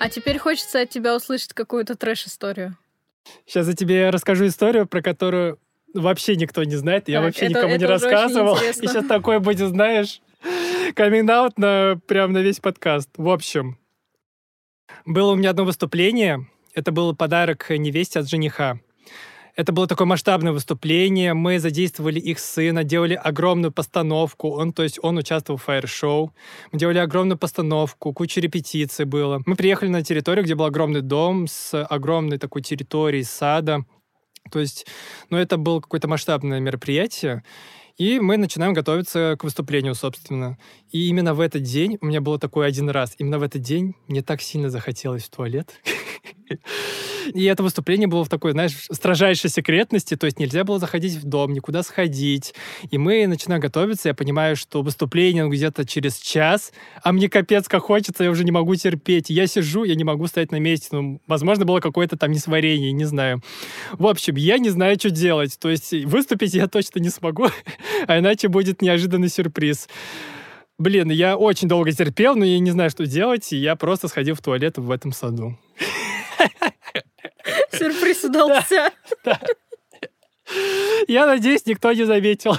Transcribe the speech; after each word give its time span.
А 0.00 0.08
теперь 0.10 0.38
хочется 0.38 0.80
от 0.82 0.90
тебя 0.90 1.14
услышать 1.16 1.52
какую-то 1.52 1.96
трэш-историю. 1.96 2.76
Сейчас 3.46 3.66
я 3.66 3.74
тебе 3.74 4.10
расскажу 4.10 4.46
историю, 4.46 4.86
про 4.86 5.02
которую 5.02 5.58
вообще 5.92 6.36
никто 6.36 6.62
не 6.64 6.76
знает. 6.76 7.08
Я 7.08 7.18
Так, 7.18 7.24
вообще 7.26 7.40
это- 7.46 7.50
никому 7.50 7.68
это 7.74 7.78
не 7.78 7.86
рассказывал. 7.86 8.56
И 8.56 8.72
сейчас 8.74 9.04
такой 9.06 9.40
будет, 9.40 9.68
знаешь, 9.68 10.20
камин 10.94 11.26
на 11.26 12.00
прям 12.06 12.32
на 12.32 12.38
весь 12.38 12.60
подкаст. 12.60 13.10
В 13.16 13.28
общем, 13.28 13.78
было 15.04 15.32
у 15.32 15.36
меня 15.36 15.50
одно 15.50 15.64
выступление. 15.64 16.46
Это 16.74 16.92
был 16.92 17.14
подарок 17.14 17.70
невесте 17.70 18.20
от 18.20 18.28
жениха. 18.28 18.78
Это 19.56 19.72
было 19.72 19.88
такое 19.88 20.06
масштабное 20.06 20.52
выступление. 20.52 21.34
Мы 21.34 21.58
задействовали 21.58 22.20
их 22.20 22.38
сына, 22.38 22.84
делали 22.84 23.14
огромную 23.14 23.72
постановку. 23.72 24.50
Он, 24.50 24.72
то 24.72 24.84
есть, 24.84 25.00
он 25.02 25.18
участвовал 25.18 25.58
в 25.58 25.64
фаер-шоу. 25.64 26.32
Мы 26.70 26.78
делали 26.78 26.98
огромную 26.98 27.36
постановку, 27.38 28.12
куча 28.12 28.40
репетиций 28.40 29.04
было. 29.04 29.42
Мы 29.46 29.56
приехали 29.56 29.88
на 29.88 30.04
территорию, 30.04 30.44
где 30.44 30.54
был 30.54 30.66
огромный 30.66 31.00
дом 31.00 31.48
с 31.48 31.82
огромной 31.82 32.38
такой 32.38 32.62
территорией 32.62 33.24
сада. 33.24 33.84
То 34.52 34.60
есть, 34.60 34.86
ну, 35.28 35.36
это 35.36 35.56
было 35.56 35.80
какое-то 35.80 36.06
масштабное 36.06 36.60
мероприятие. 36.60 37.42
И 37.98 38.20
мы 38.20 38.36
начинаем 38.36 38.74
готовиться 38.74 39.34
к 39.36 39.42
выступлению, 39.42 39.96
собственно. 39.96 40.56
И 40.92 41.08
именно 41.08 41.34
в 41.34 41.40
этот 41.40 41.64
день, 41.64 41.98
у 42.00 42.06
меня 42.06 42.20
было 42.20 42.38
такой 42.38 42.68
один 42.68 42.88
раз, 42.88 43.16
именно 43.18 43.40
в 43.40 43.42
этот 43.42 43.60
день 43.62 43.96
мне 44.06 44.22
так 44.22 44.40
сильно 44.40 44.70
захотелось 44.70 45.24
в 45.24 45.30
туалет. 45.30 45.74
И 47.34 47.44
это 47.44 47.62
выступление 47.62 48.08
было 48.08 48.24
в 48.24 48.28
такой, 48.28 48.52
знаешь, 48.52 48.72
строжайшей 48.90 49.50
секретности, 49.50 50.16
то 50.16 50.26
есть 50.26 50.38
нельзя 50.38 50.64
было 50.64 50.78
заходить 50.78 51.14
в 51.14 51.24
дом, 51.24 51.52
никуда 51.52 51.82
сходить. 51.82 52.54
И 52.90 52.98
мы 52.98 53.26
начинаем 53.26 53.60
готовиться, 53.60 54.08
я 54.08 54.14
понимаю, 54.14 54.56
что 54.56 54.82
выступление 54.82 55.44
ну, 55.44 55.50
где-то 55.50 55.86
через 55.86 56.18
час, 56.18 56.72
а 57.02 57.12
мне 57.12 57.28
капец 57.28 57.68
как 57.68 57.82
хочется, 57.82 58.24
я 58.24 58.30
уже 58.30 58.44
не 58.44 58.50
могу 58.50 58.74
терпеть. 58.74 59.30
Я 59.30 59.46
сижу, 59.46 59.84
я 59.84 59.94
не 59.94 60.04
могу 60.04 60.26
стоять 60.26 60.52
на 60.52 60.60
месте. 60.60 60.88
Ну, 60.92 61.20
возможно, 61.26 61.64
было 61.64 61.80
какое-то 61.80 62.16
там 62.16 62.30
несварение, 62.30 62.92
не 62.92 63.04
знаю. 63.04 63.42
В 63.92 64.06
общем, 64.06 64.36
я 64.36 64.58
не 64.58 64.70
знаю, 64.70 64.96
что 64.98 65.10
делать. 65.10 65.58
То 65.58 65.70
есть 65.70 65.92
выступить 66.04 66.54
я 66.54 66.68
точно 66.68 67.00
не 67.00 67.10
смогу, 67.10 67.48
а 68.06 68.18
иначе 68.18 68.48
будет 68.48 68.82
неожиданный 68.82 69.28
сюрприз. 69.28 69.88
Блин, 70.78 71.10
я 71.10 71.36
очень 71.36 71.66
долго 71.66 71.90
терпел, 71.90 72.36
но 72.36 72.44
я 72.44 72.58
не 72.60 72.70
знаю, 72.70 72.90
что 72.90 73.04
делать, 73.04 73.52
и 73.52 73.56
я 73.56 73.74
просто 73.74 74.06
сходил 74.06 74.36
в 74.36 74.40
туалет 74.40 74.78
в 74.78 74.90
этом 74.90 75.12
саду. 75.12 75.58
Сюрприз 77.78 78.24
удался. 78.24 78.92
Я 81.06 81.26
надеюсь, 81.26 81.66
никто 81.66 81.92
не 81.92 82.04
заметил 82.04 82.56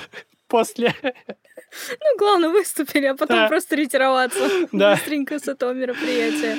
после. 0.47 0.93
Ну, 1.03 2.17
главное, 2.17 2.49
выступили, 2.49 3.05
а 3.05 3.15
потом 3.15 3.37
Да. 3.37 3.47
просто 3.47 3.75
ретироваться 3.75 4.39
Да. 4.71 4.95
быстренько 4.95 5.37
с 5.39 5.47
этого 5.47 5.71
мероприятия. 5.73 6.57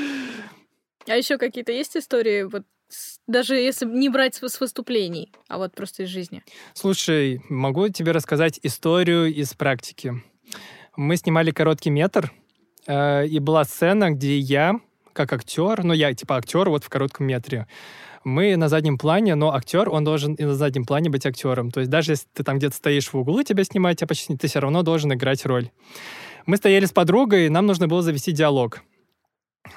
А 1.08 1.16
еще 1.16 1.38
какие-то 1.38 1.72
есть 1.72 1.96
истории, 1.96 2.44
вот 2.44 2.62
даже 3.26 3.54
если 3.56 3.86
не 3.86 4.08
брать 4.08 4.34
с 4.36 4.48
с 4.48 4.60
выступлений, 4.60 5.32
а 5.48 5.58
вот 5.58 5.74
просто 5.74 6.02
из 6.04 6.08
жизни? 6.08 6.42
Слушай, 6.74 7.40
могу 7.48 7.88
тебе 7.88 8.12
рассказать 8.12 8.58
историю 8.62 9.32
из 9.32 9.54
практики. 9.54 10.14
Мы 10.96 11.16
снимали 11.16 11.50
короткий 11.52 11.90
метр, 11.90 12.32
э, 12.86 13.26
и 13.26 13.38
была 13.38 13.64
сцена, 13.64 14.10
где 14.10 14.38
я, 14.38 14.80
как 15.12 15.32
актер, 15.32 15.84
ну 15.84 15.92
я 15.92 16.14
типа 16.14 16.36
актер 16.36 16.68
вот 16.68 16.84
в 16.84 16.88
коротком 16.88 17.26
метре, 17.26 17.66
мы 18.24 18.56
на 18.56 18.68
заднем 18.68 18.98
плане, 18.98 19.34
но 19.34 19.54
актер, 19.54 19.88
он 19.88 20.04
должен 20.04 20.34
и 20.34 20.44
на 20.44 20.54
заднем 20.54 20.84
плане 20.84 21.10
быть 21.10 21.24
актером. 21.24 21.70
То 21.70 21.80
есть 21.80 21.90
даже 21.90 22.12
если 22.12 22.26
ты 22.34 22.42
там 22.42 22.58
где-то 22.58 22.76
стоишь 22.76 23.12
в 23.12 23.14
углу, 23.16 23.42
тебя 23.42 23.64
снимать, 23.64 23.98
тебя 23.98 24.08
почти 24.08 24.36
ты 24.36 24.48
все 24.48 24.60
равно 24.60 24.82
должен 24.82 25.12
играть 25.12 25.46
роль. 25.46 25.70
Мы 26.46 26.56
стояли 26.56 26.84
с 26.84 26.92
подругой, 26.92 27.48
нам 27.48 27.66
нужно 27.66 27.88
было 27.88 28.02
завести 28.02 28.32
диалог. 28.32 28.82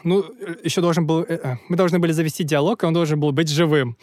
Ну, 0.04 0.26
еще 0.64 0.82
должен 0.82 1.06
был... 1.06 1.22
э, 1.22 1.40
э, 1.42 1.56
Мы 1.70 1.76
должны 1.76 2.00
были 2.00 2.12
завести 2.12 2.44
диалог, 2.44 2.84
и 2.84 2.86
он 2.86 2.94
должен 2.94 3.20
был 3.20 3.32
быть 3.32 3.50
живым. 3.50 3.98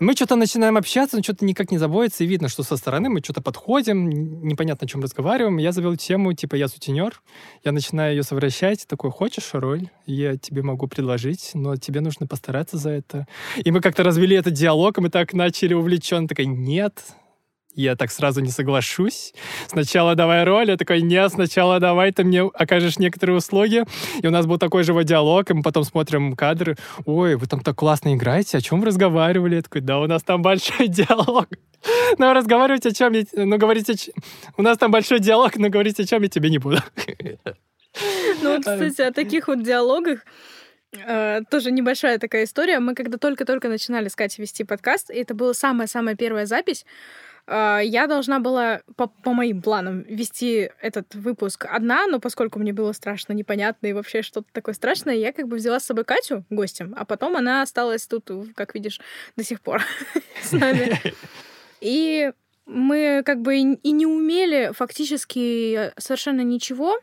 Мы 0.00 0.14
что-то 0.14 0.34
начинаем 0.34 0.78
общаться, 0.78 1.18
но 1.18 1.22
что-то 1.22 1.44
никак 1.44 1.70
не 1.70 1.76
заводится, 1.76 2.24
и 2.24 2.26
видно, 2.26 2.48
что 2.48 2.62
со 2.62 2.78
стороны 2.78 3.10
мы 3.10 3.20
что-то 3.20 3.42
подходим, 3.42 4.08
непонятно, 4.42 4.86
о 4.86 4.88
чем 4.88 5.02
разговариваем. 5.02 5.58
Я 5.58 5.72
завел 5.72 5.94
тему, 5.94 6.32
типа, 6.32 6.54
я 6.54 6.68
сутенер, 6.68 7.20
я 7.64 7.72
начинаю 7.72 8.16
ее 8.16 8.22
совращать, 8.22 8.86
такой, 8.86 9.10
хочешь 9.10 9.50
роль? 9.52 9.90
Я 10.06 10.38
тебе 10.38 10.62
могу 10.62 10.86
предложить, 10.86 11.50
но 11.52 11.76
тебе 11.76 12.00
нужно 12.00 12.26
постараться 12.26 12.78
за 12.78 12.88
это. 12.92 13.26
И 13.62 13.70
мы 13.70 13.82
как-то 13.82 14.02
развели 14.02 14.34
этот 14.34 14.54
диалог, 14.54 14.96
и 14.96 15.02
мы 15.02 15.10
так 15.10 15.34
начали 15.34 15.74
увлеченно, 15.74 16.26
такая, 16.26 16.46
нет, 16.46 16.94
я 17.74 17.96
так 17.96 18.10
сразу 18.10 18.40
не 18.40 18.50
соглашусь. 18.50 19.32
Сначала 19.68 20.14
давай 20.14 20.44
роль, 20.44 20.70
я 20.70 20.76
такой, 20.76 21.02
нет, 21.02 21.32
сначала 21.32 21.80
давай 21.80 22.12
ты 22.12 22.24
мне 22.24 22.42
окажешь 22.42 22.98
некоторые 22.98 23.36
услуги. 23.36 23.84
И 24.22 24.26
у 24.26 24.30
нас 24.30 24.46
был 24.46 24.58
такой 24.58 24.82
же 24.82 24.92
вот 24.92 25.04
диалог, 25.04 25.50
и 25.50 25.54
мы 25.54 25.62
потом 25.62 25.84
смотрим 25.84 26.34
кадры. 26.34 26.76
Ой, 27.04 27.36
вы 27.36 27.46
там 27.46 27.60
так 27.60 27.76
классно 27.76 28.14
играете, 28.14 28.58
о 28.58 28.60
чем 28.60 28.80
вы 28.80 28.86
разговаривали? 28.86 29.56
Я 29.56 29.62
такой, 29.62 29.80
да, 29.80 29.98
у 30.00 30.06
нас 30.06 30.22
там 30.22 30.42
большой 30.42 30.88
диалог. 30.88 31.48
Ну, 32.18 32.32
разговаривать 32.32 32.86
о 32.86 32.92
чем. 32.92 33.14
Ну, 33.32 33.58
говорить 33.58 33.88
о 33.88 33.94
У 34.56 34.62
нас 34.62 34.76
там 34.76 34.90
большой 34.90 35.20
диалог, 35.20 35.56
но 35.56 35.68
говорить 35.68 35.98
о 36.00 36.06
чем 36.06 36.22
я 36.22 36.28
тебе 36.28 36.50
не 36.50 36.58
буду. 36.58 36.78
Ну, 38.42 38.58
кстати, 38.60 39.00
о 39.02 39.12
таких 39.12 39.48
вот 39.48 39.62
диалогах 39.62 40.20
э, 40.92 41.40
тоже 41.50 41.70
небольшая 41.70 42.18
такая 42.18 42.44
история. 42.44 42.78
Мы 42.78 42.94
когда 42.94 43.18
только-только 43.18 43.68
начинали 43.68 44.08
с 44.08 44.16
Катей 44.16 44.42
вести 44.42 44.64
подкаст, 44.64 45.10
и 45.10 45.14
это 45.14 45.34
была 45.34 45.54
самая-самая 45.54 46.14
первая 46.14 46.46
запись, 46.46 46.84
я 47.50 48.06
должна 48.06 48.38
была 48.38 48.82
по, 48.96 49.08
по 49.08 49.32
моим 49.32 49.60
планам 49.60 50.02
вести 50.02 50.70
этот 50.80 51.14
выпуск 51.14 51.66
одна, 51.68 52.06
но 52.06 52.20
поскольку 52.20 52.58
мне 52.58 52.72
было 52.72 52.92
страшно, 52.92 53.32
непонятно 53.32 53.88
и 53.88 53.92
вообще 53.92 54.22
что-то 54.22 54.46
такое 54.52 54.74
страшное, 54.74 55.16
я 55.16 55.32
как 55.32 55.48
бы 55.48 55.56
взяла 55.56 55.80
с 55.80 55.84
собой 55.84 56.04
Катю 56.04 56.44
гостем, 56.48 56.94
а 56.96 57.04
потом 57.04 57.36
она 57.36 57.62
осталась 57.62 58.06
тут, 58.06 58.30
как 58.54 58.74
видишь, 58.74 59.00
до 59.36 59.42
сих 59.42 59.60
пор 59.60 59.82
с 60.42 60.52
нами. 60.52 60.96
И 61.80 62.30
мы 62.66 63.22
как 63.24 63.40
бы 63.42 63.58
и 63.58 63.90
не 63.90 64.06
умели 64.06 64.70
фактически 64.72 65.92
совершенно 65.98 66.42
ничего. 66.42 66.98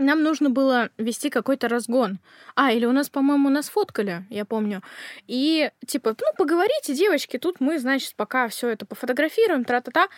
Нам 0.00 0.22
нужно 0.22 0.48
было 0.48 0.88
вести 0.96 1.28
какой-то 1.28 1.68
разгон. 1.68 2.20
А, 2.56 2.72
или 2.72 2.86
у 2.86 2.92
нас, 2.92 3.10
по-моему, 3.10 3.50
нас 3.50 3.68
фоткали, 3.68 4.24
я 4.30 4.46
помню. 4.46 4.82
И 5.26 5.70
типа, 5.86 6.16
ну, 6.18 6.26
поговорите, 6.38 6.94
девочки, 6.94 7.36
тут 7.36 7.60
мы, 7.60 7.78
значит, 7.78 8.14
пока 8.16 8.48
все 8.48 8.70
это 8.70 8.86
пофотографируем, 8.86 9.64
тра-та-та. 9.64 10.08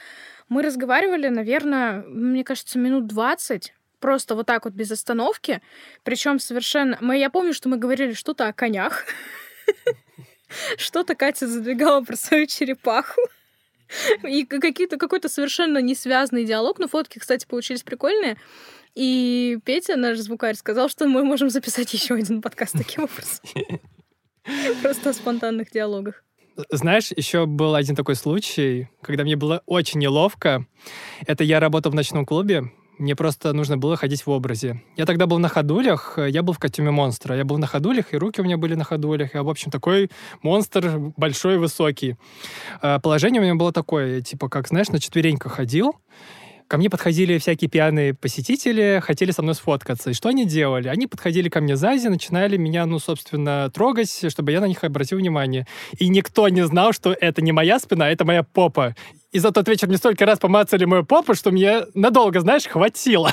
Мы 0.48 0.62
разговаривали, 0.62 1.26
наверное, 1.26 2.04
мне 2.06 2.44
кажется, 2.44 2.78
минут 2.78 3.08
20 3.08 3.74
просто 3.98 4.36
вот 4.36 4.46
так 4.46 4.64
вот 4.66 4.74
без 4.74 4.92
остановки. 4.92 5.60
Причем 6.04 6.38
совершенно... 6.38 6.96
Мы, 7.00 7.18
я 7.18 7.28
помню, 7.28 7.52
что 7.52 7.68
мы 7.68 7.76
говорили 7.76 8.12
что-то 8.12 8.46
о 8.46 8.52
конях. 8.52 9.04
Что-то 10.76 11.14
Катя 11.14 11.46
задвигала 11.46 12.02
про 12.02 12.14
свою 12.14 12.46
черепаху. 12.46 13.22
И 14.22 14.44
какие-то, 14.44 14.96
какой-то 14.96 15.28
совершенно 15.28 15.78
несвязанный 15.78 16.44
диалог. 16.44 16.78
Но 16.78 16.88
фотки, 16.88 17.18
кстати, 17.18 17.46
получились 17.46 17.82
прикольные. 17.82 18.36
И 18.94 19.58
Петя, 19.64 19.96
наш 19.96 20.18
звукарь, 20.18 20.54
сказал, 20.54 20.88
что 20.88 21.06
мы 21.06 21.24
можем 21.24 21.50
записать 21.50 21.92
еще 21.94 22.14
один 22.14 22.42
подкаст 22.42 22.74
таким 22.76 23.04
образом. 23.04 23.80
Просто 24.82 25.10
о 25.10 25.12
спонтанных 25.12 25.70
диалогах. 25.70 26.24
Знаешь, 26.70 27.10
еще 27.16 27.46
был 27.46 27.74
один 27.74 27.96
такой 27.96 28.14
случай, 28.14 28.88
когда 29.00 29.24
мне 29.24 29.36
было 29.36 29.62
очень 29.64 30.00
неловко. 30.00 30.66
Это 31.26 31.44
я 31.44 31.60
работал 31.60 31.92
в 31.92 31.94
ночном 31.94 32.26
клубе, 32.26 32.70
мне 32.98 33.16
просто 33.16 33.52
нужно 33.52 33.78
было 33.78 33.96
ходить 33.96 34.26
в 34.26 34.30
образе. 34.30 34.82
Я 34.96 35.06
тогда 35.06 35.26
был 35.26 35.38
на 35.38 35.48
ходулях, 35.48 36.18
я 36.18 36.42
был 36.42 36.52
в 36.52 36.58
костюме 36.58 36.90
монстра. 36.90 37.36
Я 37.36 37.44
был 37.44 37.58
на 37.58 37.66
ходулях, 37.66 38.12
и 38.12 38.16
руки 38.16 38.40
у 38.40 38.44
меня 38.44 38.56
были 38.58 38.74
на 38.74 38.84
ходулях. 38.84 39.34
Я, 39.34 39.42
в 39.42 39.48
общем, 39.48 39.70
такой 39.70 40.10
монстр 40.42 40.98
большой, 41.16 41.58
высокий. 41.58 42.16
Э, 42.80 43.00
Положение 43.00 43.40
у 43.40 43.44
меня 43.44 43.54
было 43.54 43.72
такое, 43.72 44.20
типа, 44.20 44.48
как, 44.48 44.68
знаешь, 44.68 44.88
на 44.90 45.00
четвереньках 45.00 45.52
ходил, 45.52 45.96
Ко 46.72 46.78
мне 46.78 46.88
подходили 46.88 47.36
всякие 47.36 47.68
пьяные 47.68 48.14
посетители, 48.14 49.02
хотели 49.04 49.30
со 49.30 49.42
мной 49.42 49.54
сфоткаться. 49.54 50.08
И 50.08 50.14
что 50.14 50.30
они 50.30 50.46
делали? 50.46 50.88
Они 50.88 51.06
подходили 51.06 51.50
ко 51.50 51.60
мне 51.60 51.76
сзади, 51.76 52.06
начинали 52.06 52.56
меня, 52.56 52.86
ну, 52.86 52.98
собственно, 52.98 53.68
трогать, 53.68 54.24
чтобы 54.30 54.52
я 54.52 54.60
на 54.62 54.64
них 54.64 54.82
обратил 54.82 55.18
внимание. 55.18 55.66
И 55.98 56.08
никто 56.08 56.48
не 56.48 56.64
знал, 56.64 56.94
что 56.94 57.12
это 57.12 57.42
не 57.42 57.52
моя 57.52 57.78
спина, 57.78 58.06
а 58.06 58.08
это 58.08 58.24
моя 58.24 58.42
попа. 58.42 58.96
И 59.32 59.38
за 59.38 59.52
тот 59.52 59.68
вечер 59.68 59.86
мне 59.88 59.98
столько 59.98 60.24
раз 60.24 60.38
помацали 60.38 60.86
мою 60.86 61.04
попу, 61.04 61.34
что 61.34 61.50
мне 61.50 61.82
надолго, 61.92 62.40
знаешь, 62.40 62.64
хватило. 62.64 63.30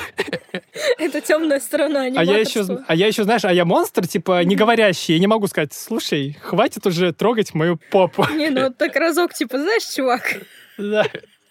Это 0.98 1.22
темная 1.22 1.60
сторона 1.60 2.08
А 2.14 2.22
я 2.22 2.36
еще, 2.36 2.66
а 2.86 2.94
я 2.94 3.06
еще, 3.06 3.24
знаешь, 3.24 3.46
а 3.46 3.54
я 3.54 3.64
монстр, 3.64 4.06
типа, 4.06 4.44
не 4.44 4.54
говорящий. 4.54 5.14
Я 5.14 5.18
не 5.18 5.26
могу 5.26 5.46
сказать, 5.46 5.72
слушай, 5.72 6.36
хватит 6.42 6.86
уже 6.86 7.14
трогать 7.14 7.54
мою 7.54 7.80
попу. 7.90 8.26
Не, 8.34 8.50
ну 8.50 8.70
так 8.70 8.94
разок, 8.96 9.32
типа, 9.32 9.56
знаешь, 9.56 9.84
чувак, 9.84 10.42
Да. 10.76 11.06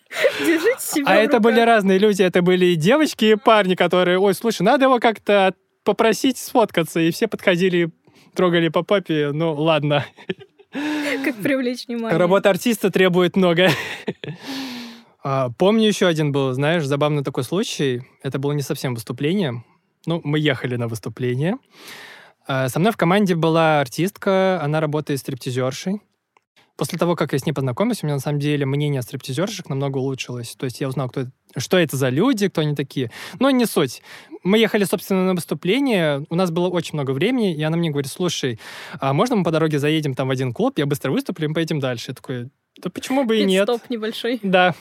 Держите 0.39 0.79
себя 0.79 1.05
А 1.07 1.15
это 1.15 1.39
были 1.39 1.59
разные 1.59 1.99
люди. 1.99 2.21
Это 2.21 2.41
были 2.41 2.67
и 2.67 2.75
девочки, 2.75 3.25
и 3.25 3.35
парни, 3.35 3.75
которые, 3.75 4.19
ой, 4.19 4.33
слушай, 4.33 4.63
надо 4.63 4.85
его 4.85 4.99
как-то 4.99 5.53
попросить 5.83 6.37
сфоткаться. 6.37 6.99
И 6.99 7.11
все 7.11 7.27
подходили, 7.27 7.91
трогали 8.33 8.69
по 8.69 8.83
папе. 8.83 9.31
Ну, 9.31 9.53
ладно. 9.53 10.05
Как 11.23 11.35
привлечь 11.35 11.87
внимание. 11.87 12.17
Работа 12.17 12.49
артиста 12.49 12.91
требует 12.91 13.35
много. 13.35 13.69
А, 15.23 15.49
Помню 15.57 15.87
еще 15.87 16.07
один 16.07 16.31
был, 16.31 16.53
знаешь, 16.53 16.85
забавный 16.85 17.23
такой 17.23 17.43
случай. 17.43 18.03
Это 18.23 18.39
было 18.39 18.53
не 18.53 18.61
совсем 18.61 18.93
выступление. 18.93 19.63
Ну, 20.05 20.21
мы 20.23 20.39
ехали 20.39 20.75
на 20.75 20.87
выступление. 20.87 21.57
А, 22.47 22.69
Со 22.69 22.79
мной 22.79 22.91
в 22.91 22.97
команде 22.97 23.35
была 23.35 23.81
артистка, 23.81 24.61
она 24.61 24.79
работает 24.79 25.19
стриптизершей. 25.19 26.01
После 26.79 26.97
того, 26.97 27.17
как 27.17 27.33
я 27.33 27.39
с 27.39 27.45
ней 27.45 27.51
познакомился, 27.51 28.05
у 28.05 28.07
меня 28.07 28.15
на 28.15 28.21
самом 28.21 28.39
деле 28.39 28.65
мнение 28.65 28.99
о 28.99 29.01
стриптизершах 29.01 29.67
намного 29.67 29.97
улучшилось. 29.97 30.55
То 30.57 30.63
есть 30.63 30.79
я 30.79 30.87
узнал, 30.87 31.09
кто 31.09 31.21
это- 31.21 31.31
что 31.57 31.77
это 31.77 31.97
за 31.97 32.07
люди, 32.07 32.47
кто 32.47 32.61
они 32.61 32.73
такие. 32.73 33.11
Но 33.37 33.49
не 33.49 33.65
суть. 33.65 34.01
Мы 34.43 34.57
ехали, 34.59 34.85
собственно, 34.85 35.25
на 35.25 35.33
выступление, 35.33 36.25
у 36.29 36.35
нас 36.35 36.51
было 36.51 36.69
очень 36.69 36.93
много 36.93 37.11
времени, 37.11 37.53
и 37.53 37.61
она 37.63 37.75
мне 37.75 37.89
говорит, 37.89 38.09
слушай, 38.09 38.59
а 39.01 39.11
можно 39.11 39.35
мы 39.35 39.43
по 39.43 39.51
дороге 39.51 39.77
заедем 39.77 40.13
там 40.13 40.29
в 40.29 40.31
один 40.31 40.53
клуб, 40.53 40.77
я 40.79 40.85
быстро 40.85 41.11
выступлю, 41.11 41.45
и 41.45 41.47
мы 41.49 41.53
поедем 41.55 41.81
дальше. 41.81 42.11
Я 42.11 42.15
такой, 42.15 42.49
да 42.81 42.89
почему 42.89 43.25
бы 43.25 43.39
и 43.39 43.43
нет? 43.43 43.63
Стоп 43.65 43.81
небольшой. 43.89 44.39
Да. 44.41 44.73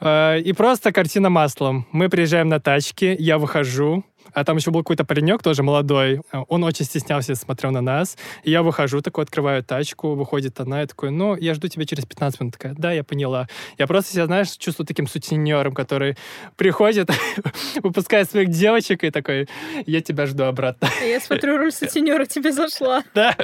Э, 0.00 0.40
И 0.40 0.52
просто 0.54 0.90
картина 0.90 1.28
маслом. 1.28 1.86
Мы 1.92 2.08
приезжаем 2.08 2.48
на 2.48 2.60
тачке, 2.60 3.14
я 3.18 3.36
выхожу, 3.36 4.04
а 4.32 4.44
там 4.44 4.56
еще 4.56 4.70
был 4.70 4.80
какой-то 4.80 5.04
паренек, 5.04 5.42
тоже 5.42 5.62
молодой. 5.62 6.20
Э, 6.32 6.42
Он 6.48 6.64
очень 6.64 6.84
стеснялся, 6.84 7.34
смотрел 7.34 7.72
на 7.72 7.80
нас. 7.80 8.16
И 8.42 8.50
я 8.50 8.62
выхожу, 8.62 9.00
такой 9.00 9.24
открываю 9.24 9.62
тачку, 9.62 10.14
выходит 10.14 10.58
она, 10.60 10.82
и 10.82 10.86
такой, 10.86 11.10
ну, 11.10 11.36
я 11.36 11.54
жду 11.54 11.68
тебя 11.68 11.84
через 11.84 12.06
15 12.06 12.40
минут. 12.40 12.54
Такая, 12.54 12.74
да, 12.76 12.92
я 12.92 13.04
поняла. 13.04 13.48
Я 13.78 13.86
просто 13.86 14.12
себя, 14.12 14.26
знаешь, 14.26 14.50
чувствую 14.52 14.86
таким 14.86 15.06
сутенером, 15.06 15.74
который 15.74 16.16
приходит, 16.56 17.10
выпускает 17.82 18.30
своих 18.30 18.50
девочек 18.50 19.04
и 19.04 19.10
такой, 19.10 19.48
я 19.86 20.00
тебя 20.00 20.26
жду 20.26 20.44
обратно. 20.44 20.88
Я 21.02 21.20
смотрю, 21.20 21.56
роль 21.56 21.72
сутенера 21.72 22.24
тебе 22.24 22.52
зашла. 22.52 23.02
Да. 23.14 23.36